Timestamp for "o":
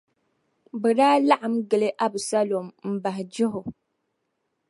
3.59-3.61